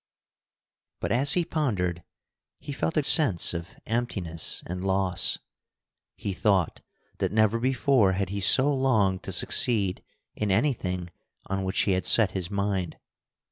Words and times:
But 0.99 1.11
as 1.11 1.33
he 1.33 1.45
pondered, 1.45 2.03
he 2.59 2.71
felt 2.71 2.97
a 2.97 3.03
sense 3.03 3.53
of 3.53 3.79
emptiness 3.85 4.63
and 4.65 4.83
loss. 4.83 5.37
He 6.17 6.33
thought 6.33 6.81
that 7.19 7.31
never 7.31 7.59
before 7.59 8.13
had 8.13 8.29
he 8.29 8.39
so 8.39 8.73
longed 8.73 9.21
to 9.21 9.31
succeed 9.31 10.03
in 10.33 10.49
anything 10.49 11.11
on 11.45 11.63
which 11.63 11.81
he 11.81 11.91
had 11.91 12.07
set 12.07 12.31
his 12.31 12.49
mind. 12.49 12.97